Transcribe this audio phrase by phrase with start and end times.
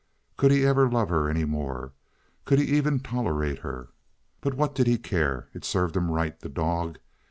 [0.35, 1.93] Could he ever love her any more?
[2.45, 3.89] Could he even tolerate her?
[4.41, 5.49] But what did he care?
[5.53, 6.97] It served him right, the dog!